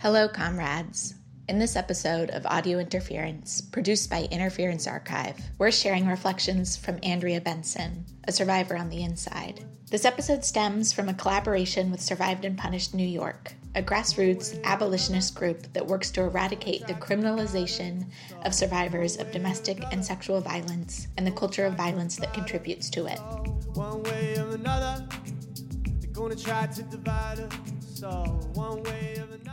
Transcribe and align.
Hello, 0.00 0.28
comrades. 0.28 1.14
In 1.48 1.58
this 1.58 1.74
episode 1.74 2.28
of 2.30 2.44
Audio 2.44 2.78
Interference, 2.78 3.62
produced 3.62 4.10
by 4.10 4.28
Interference 4.30 4.86
Archive, 4.86 5.40
we're 5.56 5.70
sharing 5.70 6.06
reflections 6.06 6.76
from 6.76 6.98
Andrea 7.02 7.40
Benson, 7.40 8.04
a 8.24 8.30
survivor 8.30 8.76
on 8.76 8.90
the 8.90 9.02
inside. 9.02 9.64
This 9.90 10.04
episode 10.04 10.44
stems 10.44 10.92
from 10.92 11.08
a 11.08 11.14
collaboration 11.14 11.90
with 11.90 12.02
Survived 12.02 12.44
and 12.44 12.58
Punished 12.58 12.92
New 12.92 13.06
York, 13.06 13.54
a 13.74 13.82
grassroots 13.82 14.62
abolitionist 14.64 15.34
group 15.34 15.72
that 15.72 15.86
works 15.86 16.10
to 16.10 16.20
eradicate 16.20 16.86
the 16.86 16.94
criminalization 16.94 18.04
of 18.44 18.54
survivors 18.54 19.16
of 19.16 19.32
domestic 19.32 19.82
and 19.92 20.04
sexual 20.04 20.42
violence 20.42 21.08
and 21.16 21.26
the 21.26 21.32
culture 21.32 21.64
of 21.64 21.74
violence 21.74 22.16
that 22.16 22.34
contributes 22.34 22.90
to 22.90 23.06
it. 23.06 23.18
One 23.74 24.02
way 24.02 24.36
or 24.36 24.54
another, 24.56 25.06
they're 26.00 26.10
gonna 26.10 26.36
try 26.36 26.66
to 26.66 26.82
divide 26.82 27.40
us. 27.40 28.02
One 28.54 28.82
way 28.82 29.16
or 29.16 29.22
another. 29.22 29.45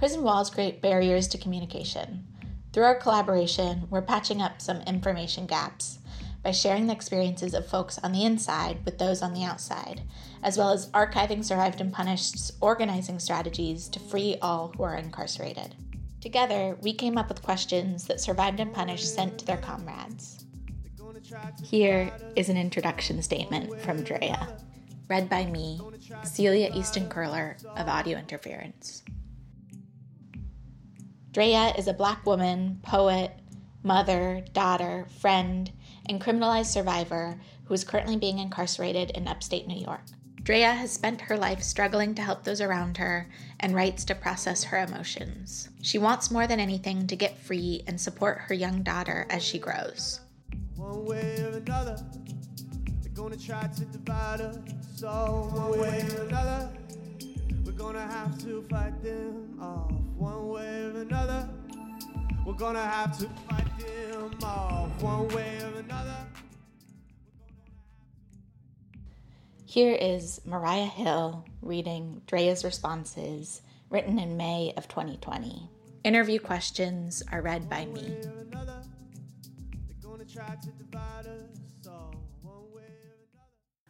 Prison 0.00 0.22
walls 0.22 0.48
create 0.48 0.80
barriers 0.80 1.28
to 1.28 1.36
communication. 1.36 2.24
Through 2.72 2.84
our 2.84 2.94
collaboration, 2.94 3.86
we're 3.90 4.00
patching 4.00 4.40
up 4.40 4.62
some 4.62 4.80
information 4.86 5.44
gaps 5.44 5.98
by 6.42 6.52
sharing 6.52 6.86
the 6.86 6.94
experiences 6.94 7.52
of 7.52 7.66
folks 7.66 7.98
on 7.98 8.12
the 8.12 8.24
inside 8.24 8.82
with 8.86 8.96
those 8.96 9.20
on 9.20 9.34
the 9.34 9.44
outside, 9.44 10.00
as 10.42 10.56
well 10.56 10.70
as 10.70 10.88
archiving 10.92 11.44
Survived 11.44 11.82
and 11.82 11.92
Punished's 11.92 12.50
organizing 12.62 13.18
strategies 13.18 13.88
to 13.88 14.00
free 14.00 14.38
all 14.40 14.72
who 14.74 14.84
are 14.84 14.96
incarcerated. 14.96 15.74
Together, 16.22 16.78
we 16.80 16.94
came 16.94 17.18
up 17.18 17.28
with 17.28 17.42
questions 17.42 18.06
that 18.06 18.22
Survived 18.22 18.58
and 18.58 18.72
Punished 18.72 19.14
sent 19.14 19.38
to 19.38 19.44
their 19.44 19.58
comrades. 19.58 20.46
Here 21.62 22.10
is 22.36 22.48
an 22.48 22.56
introduction 22.56 23.20
statement 23.20 23.78
from 23.82 24.02
Drea, 24.02 24.48
read 25.08 25.28
by 25.28 25.44
me, 25.44 25.78
Celia 26.24 26.70
Easton 26.74 27.10
Curler 27.10 27.58
of 27.76 27.86
Audio 27.86 28.16
Interference. 28.16 29.02
Drea 31.32 31.72
is 31.78 31.86
a 31.86 31.92
black 31.92 32.26
woman, 32.26 32.80
poet, 32.82 33.32
mother, 33.84 34.44
daughter, 34.52 35.06
friend, 35.20 35.70
and 36.08 36.20
criminalized 36.20 36.66
survivor 36.66 37.40
who 37.64 37.74
is 37.74 37.84
currently 37.84 38.16
being 38.16 38.38
incarcerated 38.40 39.10
in 39.10 39.28
upstate 39.28 39.68
New 39.68 39.80
York. 39.80 40.02
Drea 40.42 40.72
has 40.72 40.90
spent 40.90 41.20
her 41.20 41.36
life 41.36 41.62
struggling 41.62 42.14
to 42.16 42.22
help 42.22 42.42
those 42.42 42.60
around 42.60 42.96
her 42.96 43.28
and 43.60 43.74
writes 43.74 44.04
to 44.06 44.14
process 44.14 44.64
her 44.64 44.78
emotions. 44.78 45.68
She 45.82 45.98
wants 45.98 46.32
more 46.32 46.48
than 46.48 46.58
anything 46.58 47.06
to 47.06 47.14
get 47.14 47.38
free 47.38 47.84
and 47.86 48.00
support 48.00 48.38
her 48.48 48.54
young 48.54 48.82
daughter 48.82 49.26
as 49.30 49.44
she 49.44 49.58
grows. 49.58 50.20
One 50.74 51.04
way 51.04 51.36
or 51.42 51.58
another, 51.58 51.96
they're 53.02 53.12
gonna 53.12 53.36
try 53.36 53.68
to 53.68 53.84
divide 53.84 54.40
us. 54.40 54.58
So 54.96 55.48
one 55.52 55.78
way 55.78 56.02
or 56.18 56.22
another, 56.22 56.70
gonna 57.80 58.06
have 58.06 58.38
to 58.38 58.62
fight 58.68 59.02
them 59.02 59.58
off 59.58 59.90
one 60.18 60.48
way 60.48 60.84
or 60.84 61.00
another. 61.00 61.48
We're 62.44 62.52
gonna 62.52 62.84
have 62.84 63.18
to 63.20 63.28
fight 63.48 63.78
them 63.78 64.34
off 64.42 65.02
one 65.02 65.28
way 65.28 65.58
or 65.62 65.78
another. 65.78 66.16
Here 69.64 69.94
is 69.94 70.42
Mariah 70.44 70.84
Hill 70.84 71.46
reading 71.62 72.20
Drea's 72.26 72.64
responses 72.64 73.62
written 73.88 74.18
in 74.18 74.36
May 74.36 74.74
of 74.76 74.86
2020. 74.86 75.70
Interview 76.04 76.38
questions 76.38 77.22
are 77.32 77.40
read 77.40 77.70
by 77.70 77.86
me. 77.86 78.14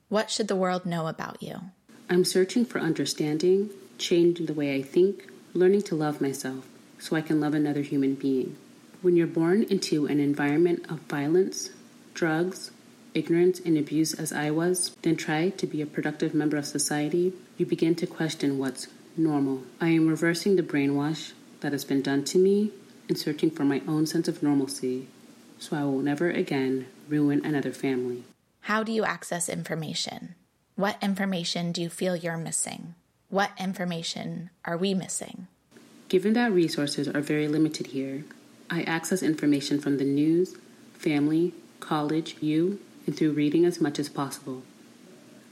What 0.09 0.31
should 0.31 0.47
the 0.47 0.57
world 0.57 0.87
know 0.87 1.09
about 1.09 1.43
you? 1.43 1.61
I'm 2.11 2.25
searching 2.25 2.65
for 2.65 2.81
understanding, 2.81 3.71
changing 3.97 4.47
the 4.47 4.53
way 4.53 4.75
I 4.75 4.83
think, 4.83 5.29
learning 5.55 5.83
to 5.83 5.95
love 5.95 6.21
myself 6.21 6.67
so 6.99 7.15
I 7.15 7.21
can 7.21 7.41
love 7.41 7.55
another 7.55 7.83
human 7.83 8.17
being. 8.17 8.57
When 9.01 9.15
you're 9.15 9.29
born 9.29 9.63
into 9.63 10.07
an 10.07 10.19
environment 10.19 10.85
of 10.91 10.99
violence, 11.03 11.71
drugs, 12.13 12.73
ignorance, 13.15 13.61
and 13.61 13.79
abuse, 13.79 14.13
as 14.13 14.33
I 14.33 14.51
was, 14.51 14.97
then 15.03 15.15
try 15.15 15.51
to 15.51 15.67
be 15.69 15.81
a 15.81 15.87
productive 15.87 16.35
member 16.35 16.57
of 16.57 16.67
society, 16.67 17.33
you 17.57 17.65
begin 17.65 17.95
to 17.95 18.09
question 18.09 18.59
what's 18.59 18.89
normal. 19.17 19.63
I 19.81 19.91
am 19.91 20.09
reversing 20.09 20.57
the 20.57 20.63
brainwash 20.65 21.33
that 21.61 21.71
has 21.71 21.85
been 21.85 22.03
done 22.03 22.25
to 22.25 22.39
me 22.39 22.73
and 23.09 23.17
searching 23.17 23.53
for 23.53 23.65
my 23.65 23.83
own 23.87 24.07
sense 24.07 24.27
of 24.27 24.43
normalcy 24.43 25.07
so 25.61 25.77
I 25.77 25.85
will 25.85 26.01
never 26.01 26.31
again 26.31 26.87
ruin 27.09 27.45
another 27.45 27.73
family. 27.73 28.25
How 28.63 28.83
do 28.83 28.91
you 28.91 29.05
access 29.05 29.49
information? 29.49 30.35
What 30.81 30.97
information 31.03 31.73
do 31.73 31.83
you 31.83 31.91
feel 31.91 32.17
you're 32.17 32.39
missing? 32.39 32.95
What 33.29 33.51
information 33.59 34.49
are 34.65 34.79
we 34.79 34.95
missing? 34.95 35.47
Given 36.09 36.33
that 36.33 36.53
resources 36.53 37.07
are 37.07 37.21
very 37.21 37.49
limited 37.49 37.89
here, 37.89 38.25
I 38.71 38.85
access 38.85 39.23
information 39.23 39.79
from 39.79 39.99
the 39.99 40.07
news, 40.07 40.57
family, 40.95 41.53
college, 41.81 42.37
you, 42.41 42.81
and 43.05 43.15
through 43.15 43.33
reading 43.33 43.67
as 43.67 43.79
much 43.79 43.99
as 43.99 44.09
possible. 44.09 44.63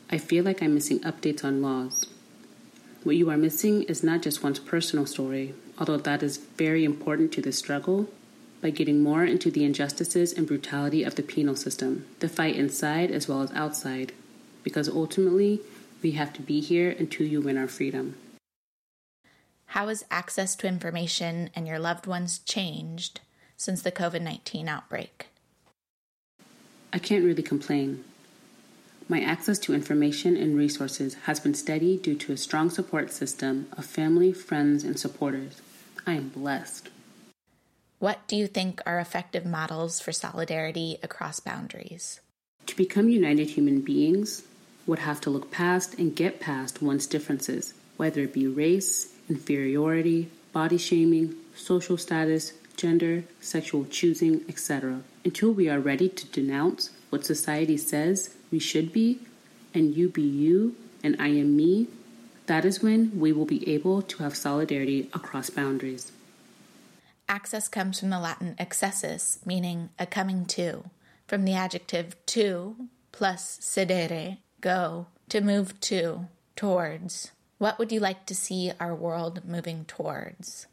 I 0.09 0.17
feel 0.17 0.45
like 0.45 0.63
I'm 0.63 0.73
missing 0.73 1.01
updates 1.01 1.45
on 1.45 1.61
laws. 1.61 2.07
What 3.05 3.17
you 3.17 3.29
are 3.29 3.37
missing 3.37 3.83
is 3.83 4.03
not 4.03 4.23
just 4.23 4.43
one's 4.43 4.61
personal 4.61 5.05
story, 5.05 5.53
although 5.77 5.99
that 5.99 6.23
is 6.23 6.39
very 6.57 6.87
important 6.87 7.33
to 7.33 7.43
the 7.43 7.53
struggle, 7.53 8.09
by 8.63 8.71
getting 8.71 9.03
more 9.03 9.27
into 9.27 9.51
the 9.51 9.67
injustices 9.67 10.33
and 10.33 10.47
brutality 10.47 11.03
of 11.05 11.17
the 11.17 11.23
penal 11.23 11.55
system, 11.55 12.07
the 12.21 12.31
fight 12.31 12.57
inside 12.57 13.11
as 13.11 13.29
well 13.29 13.43
as 13.43 13.53
outside, 13.53 14.15
because 14.69 14.87
ultimately, 14.87 15.63
we 16.03 16.11
have 16.11 16.31
to 16.31 16.43
be 16.43 16.61
here 16.61 16.95
until 16.99 17.27
you 17.27 17.41
win 17.41 17.57
our 17.57 17.67
freedom. 17.67 18.15
How 19.69 19.89
has 19.89 20.05
access 20.11 20.55
to 20.57 20.67
information 20.67 21.49
and 21.55 21.67
your 21.67 21.79
loved 21.79 22.07
ones 22.07 22.41
changed 22.41 23.21
since 23.57 23.81
the 23.81 23.91
COVID 23.91 24.21
19 24.21 24.69
outbreak? 24.69 25.29
I 26.93 26.99
can't 26.99 27.25
really 27.25 27.43
complain. 27.43 28.05
My 29.09 29.23
access 29.23 29.59
to 29.61 29.75
information 29.75 30.37
and 30.37 30.55
resources 30.55 31.15
has 31.25 31.41
been 31.41 31.55
steady 31.55 31.97
due 31.97 32.17
to 32.17 32.33
a 32.33 32.37
strong 32.37 32.69
support 32.69 33.11
system 33.11 33.69
of 33.73 33.87
family, 33.87 34.35
friends, 34.35 34.85
and 34.85 34.99
supporters. 34.99 35.63
I 36.07 36.13
am 36.13 36.29
blessed. 36.29 36.91
What 38.01 38.19
do 38.29 38.37
you 38.37 38.47
think 38.47 38.83
are 38.85 39.01
effective 39.01 39.47
models 39.47 39.99
for 39.99 40.13
solidarity 40.13 40.99
across 41.03 41.41
boundaries? 41.41 42.21
To 42.67 42.77
become 42.77 43.09
united 43.09 43.49
human 43.49 43.81
beings, 43.81 44.43
would 44.89 45.01
have 45.01 45.21
to 45.21 45.31
look 45.31 45.51
past 45.51 45.95
and 45.99 46.17
get 46.17 46.41
past 46.41 46.83
one's 46.83 47.07
differences, 47.07 47.75
whether 47.99 48.23
it 48.23 48.33
be 48.33 48.47
race, 48.47 49.13
inferiority, 49.29 50.31
body 50.53 50.79
shaming, 50.79 51.35
social 51.55 51.99
status, 51.99 52.55
gender, 52.77 53.23
sexual 53.41 53.85
choosing, 53.85 54.45
etc., 54.49 55.03
until 55.25 55.53
we 55.53 55.69
are 55.69 55.79
ready 55.79 56.09
to 56.09 56.27
denounce 56.29 56.91
what 57.11 57.27
society 57.27 57.77
says 57.77 58.35
we 58.51 58.59
should 58.59 58.93
be, 58.93 59.21
and 59.75 59.95
you 59.95 60.09
be 60.09 60.23
you, 60.23 60.75
and 61.05 61.15
I 61.21 61.29
am 61.29 61.55
me, 61.55 61.89
that 62.47 62.65
is 62.65 62.83
when 62.83 63.19
we 63.21 63.31
will 63.31 63.45
be 63.45 63.69
able 63.69 64.01
to 64.01 64.23
have 64.23 64.35
solidarity 64.35 65.11
across 65.13 65.51
boundaries. 65.51 66.13
Access 67.29 67.69
comes 67.69 68.01
from 68.01 68.09
the 68.09 68.19
Latin 68.19 68.55
accessus, 68.59 69.45
meaning 69.45 69.91
a 69.99 70.07
coming 70.07 70.47
to, 70.47 70.85
from 71.27 71.45
the 71.45 71.53
adjective 71.53 72.17
to 72.27 72.89
plus 73.13 73.59
cedere, 73.61 74.39
go, 74.61 75.07
to 75.29 75.41
move 75.41 75.79
to, 75.81 76.29
towards. 76.57 77.33
What 77.59 77.79
would 77.79 77.93
you 77.93 78.01
like 78.01 78.27
to 78.27 78.35
see 78.35 78.73
our 78.79 78.95
world 78.95 79.43
moving 79.45 79.85
towards? 79.87 80.67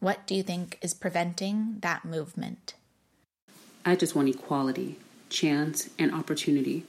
What 0.00 0.26
do 0.26 0.34
you 0.34 0.42
think 0.42 0.78
is 0.82 0.94
preventing 0.94 1.78
that 1.80 2.04
movement? 2.04 2.74
I 3.84 3.96
just 3.96 4.14
want 4.14 4.28
equality, 4.28 4.98
chance, 5.30 5.90
and 5.98 6.12
opportunity. 6.12 6.84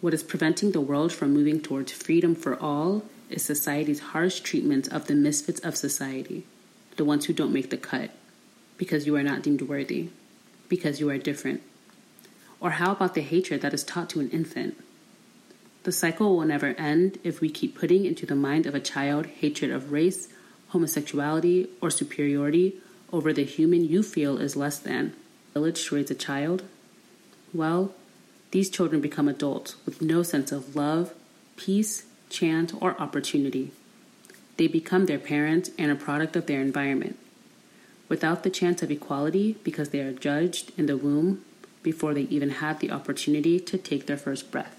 What 0.00 0.14
is 0.14 0.22
preventing 0.22 0.72
the 0.72 0.80
world 0.80 1.12
from 1.12 1.32
moving 1.32 1.60
towards 1.60 1.92
freedom 1.92 2.34
for 2.34 2.60
all 2.60 3.04
is 3.28 3.44
society's 3.44 4.00
harsh 4.00 4.40
treatment 4.40 4.88
of 4.88 5.06
the 5.06 5.14
misfits 5.14 5.60
of 5.60 5.76
society, 5.76 6.44
the 6.96 7.04
ones 7.04 7.24
who 7.24 7.32
don't 7.32 7.52
make 7.52 7.70
the 7.70 7.76
cut, 7.76 8.10
because 8.76 9.06
you 9.06 9.16
are 9.16 9.22
not 9.22 9.42
deemed 9.42 9.62
worthy, 9.62 10.10
because 10.68 11.00
you 11.00 11.10
are 11.10 11.18
different. 11.18 11.62
Or 12.60 12.70
how 12.70 12.92
about 12.92 13.14
the 13.14 13.20
hatred 13.20 13.60
that 13.62 13.74
is 13.74 13.84
taught 13.84 14.08
to 14.10 14.20
an 14.20 14.30
infant? 14.30 14.76
The 15.86 15.92
cycle 15.92 16.36
will 16.36 16.44
never 16.44 16.74
end 16.76 17.20
if 17.22 17.40
we 17.40 17.48
keep 17.48 17.78
putting 17.78 18.06
into 18.06 18.26
the 18.26 18.34
mind 18.34 18.66
of 18.66 18.74
a 18.74 18.80
child 18.80 19.26
hatred 19.26 19.70
of 19.70 19.92
race, 19.92 20.26
homosexuality, 20.70 21.68
or 21.80 21.90
superiority 21.90 22.78
over 23.12 23.32
the 23.32 23.44
human 23.44 23.84
you 23.84 24.02
feel 24.02 24.36
is 24.36 24.56
less 24.56 24.80
than. 24.80 25.14
Village 25.54 25.92
raise 25.92 26.10
a 26.10 26.16
child? 26.16 26.64
Well, 27.54 27.94
these 28.50 28.68
children 28.68 29.00
become 29.00 29.28
adults 29.28 29.76
with 29.86 30.02
no 30.02 30.24
sense 30.24 30.50
of 30.50 30.74
love, 30.74 31.14
peace, 31.56 32.06
chance, 32.30 32.74
or 32.80 33.00
opportunity. 33.00 33.70
They 34.56 34.66
become 34.66 35.06
their 35.06 35.20
parents 35.20 35.70
and 35.78 35.92
a 35.92 35.94
product 35.94 36.34
of 36.34 36.46
their 36.46 36.60
environment. 36.60 37.16
Without 38.08 38.42
the 38.42 38.50
chance 38.50 38.82
of 38.82 38.90
equality 38.90 39.56
because 39.62 39.90
they 39.90 40.00
are 40.00 40.12
judged 40.12 40.72
in 40.76 40.86
the 40.86 40.96
womb 40.96 41.44
before 41.84 42.12
they 42.12 42.22
even 42.22 42.50
have 42.50 42.80
the 42.80 42.90
opportunity 42.90 43.60
to 43.60 43.78
take 43.78 44.06
their 44.06 44.16
first 44.16 44.50
breath. 44.50 44.75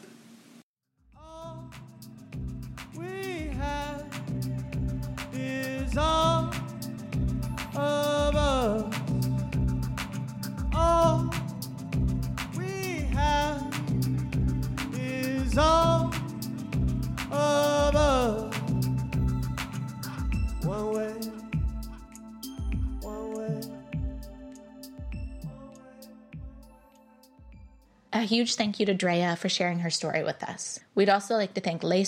Huge 28.22 28.56
thank 28.56 28.80
you 28.80 28.86
to 28.86 28.94
Drea 28.94 29.36
for 29.36 29.50
sharing 29.50 29.80
her 29.80 29.90
story 29.90 30.24
with 30.24 30.44
us. 30.44 30.80
We'd 30.96 31.10
also 31.10 31.36
like 31.36 31.54
to 31.56 31.62
thank 31.62 31.84
Lae 31.84 32.06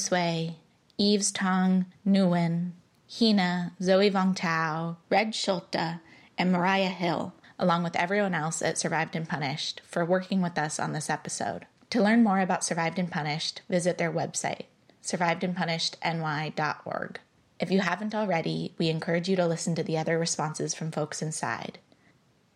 Yves 0.98 1.32
Tong, 1.32 1.86
Nguyen, 2.06 2.72
Heena, 3.10 3.72
Zoe 3.82 4.12
Vongtau, 4.12 4.98
Red 5.10 5.34
Schulte, 5.34 6.00
and 6.38 6.52
Mariah 6.52 6.90
Hill, 6.90 7.34
along 7.58 7.84
with 7.84 7.96
everyone 7.96 8.36
else 8.36 8.62
at 8.62 8.78
Survived 8.78 9.16
and 9.16 9.28
Punished, 9.28 9.82
for 9.86 10.06
working 10.06 10.42
with 10.42 10.58
us 10.58 10.80
on 10.80 10.94
this 10.94 11.10
episode. 11.10 11.66
To 11.92 12.04
learn 12.04 12.24
more 12.24 12.40
about 12.40 12.64
Survived 12.64 13.00
and 13.00 13.10
Punished, 13.10 13.62
visit 13.70 13.98
their 13.98 14.12
website, 14.12 14.66
survivedandpunishedny.org. 15.04 17.20
If 17.60 17.72
you 17.72 17.80
haven't 17.80 18.16
already, 18.16 18.76
we 18.78 18.90
encourage 18.90 19.28
you 19.28 19.36
to 19.38 19.48
listen 19.48 19.76
to 19.76 19.84
the 19.84 19.98
other 19.98 20.20
responses 20.20 20.74
from 20.74 20.92
folks 20.92 21.22
inside. 21.22 21.80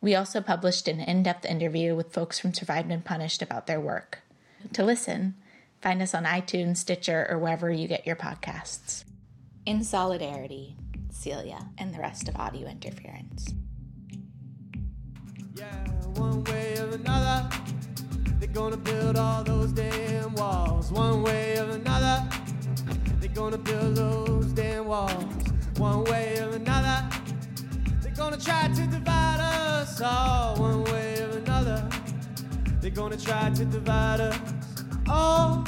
We 0.03 0.15
also 0.15 0.41
published 0.41 0.89
an 0.89 0.99
in 0.99 1.23
depth 1.23 1.45
interview 1.45 1.95
with 1.95 2.11
folks 2.11 2.37
from 2.37 2.53
Survived 2.53 2.91
and 2.91 3.05
Punished 3.05 3.41
about 3.41 3.67
their 3.67 3.79
work. 3.79 4.19
To 4.73 4.83
listen, 4.83 5.35
find 5.81 6.01
us 6.01 6.13
on 6.13 6.25
iTunes, 6.25 6.75
Stitcher, 6.75 7.25
or 7.29 7.39
wherever 7.39 7.71
you 7.71 7.87
get 7.87 8.05
your 8.05 8.17
podcasts. 8.17 9.05
In 9.65 9.81
solidarity, 9.81 10.75
Celia 11.09 11.69
and 11.77 11.93
the 11.93 11.99
rest 11.99 12.27
of 12.27 12.35
audio 12.35 12.67
interference. 12.67 13.53
Yeah, 15.55 15.87
one 16.15 16.43
way 16.43 16.75
or 16.79 16.89
another, 16.95 17.49
they're 18.39 18.49
gonna 18.49 18.75
build 18.75 19.15
all 19.15 19.41
those 19.41 19.71
damn 19.71 20.35
walls. 20.35 20.91
One 20.91 21.23
way 21.23 21.57
or 21.57 21.69
another, 21.69 22.27
they're 23.21 23.29
gonna 23.29 23.57
build 23.57 23.95
those 23.95 24.47
damn 24.47 24.85
walls. 24.85 25.23
One 25.77 26.03
way 26.03 26.39
or 26.41 26.49
another, 26.49 27.07
they're 28.01 28.11
gonna 28.11 28.37
try 28.37 28.67
to 28.67 28.85
divide 28.87 29.42
us 29.93 30.01
all. 30.01 30.55
One 30.55 30.83
way 30.85 31.21
or 31.21 31.37
another, 31.37 31.87
they're 32.81 32.89
gonna 32.89 33.17
try 33.17 33.49
to 33.49 33.65
divide 33.65 34.21
us. 34.21 34.39
All 35.09 35.65